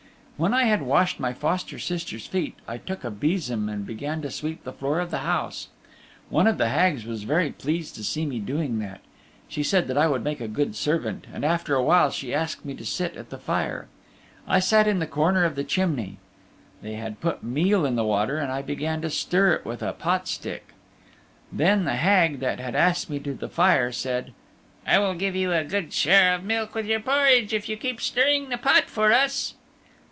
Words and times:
When 0.37 0.55
I 0.55 0.63
had 0.63 0.81
washed 0.81 1.19
my 1.19 1.33
foster 1.33 1.77
sister's 1.77 2.25
feet 2.25 2.55
I 2.67 2.79
took 2.79 3.03
a 3.03 3.11
besom 3.11 3.69
and 3.69 3.85
began 3.85 4.23
to 4.23 4.31
sweep 4.31 4.63
the 4.63 4.73
floor 4.73 4.99
of 4.99 5.11
the 5.11 5.19
house. 5.19 5.67
One 6.31 6.47
of 6.47 6.57
the 6.57 6.69
Hags 6.69 7.05
was 7.05 7.21
very 7.25 7.51
pleased 7.51 7.93
to 7.93 8.03
see 8.03 8.25
me 8.25 8.39
doing 8.39 8.79
that. 8.79 9.01
She 9.47 9.61
said 9.61 9.95
I 9.95 10.07
would 10.07 10.23
make 10.23 10.41
a 10.41 10.47
good 10.47 10.75
servant, 10.75 11.27
and 11.31 11.45
after 11.45 11.75
a 11.75 11.83
while 11.83 12.09
she 12.09 12.33
asked 12.33 12.65
me 12.65 12.73
to 12.73 12.83
sit 12.87 13.15
at 13.17 13.29
the 13.29 13.37
fire. 13.37 13.87
I 14.47 14.59
sat 14.59 14.87
in 14.87 14.97
the 14.97 15.05
corner 15.05 15.43
of 15.43 15.53
the 15.53 15.63
chimney. 15.63 16.17
They 16.81 16.93
had 16.93 17.21
put 17.21 17.43
meal 17.43 17.85
in 17.85 17.95
the 17.95 18.03
water, 18.03 18.39
and 18.39 18.51
I 18.51 18.63
began 18.63 18.99
to 19.03 19.11
stir 19.11 19.53
it 19.53 19.63
with 19.63 19.83
a 19.83 19.93
pot 19.93 20.27
stick. 20.27 20.69
Then 21.51 21.85
the 21.85 21.97
Hag 21.97 22.39
that 22.39 22.59
had 22.59 22.73
asked 22.73 23.11
me 23.11 23.19
to 23.19 23.35
the 23.35 23.47
fire 23.47 23.91
said, 23.91 24.33
"I 24.87 24.97
will 24.97 25.13
give 25.13 25.35
you 25.35 25.53
a 25.53 25.63
good 25.63 25.93
share 25.93 26.33
of 26.33 26.43
milk 26.43 26.73
with 26.73 26.87
your 26.87 26.99
porridge 26.99 27.53
if 27.53 27.69
you 27.69 27.77
keep 27.77 28.01
stirring 28.01 28.49
the 28.49 28.57
pot 28.57 28.85
for 28.85 29.13
us." 29.13 29.53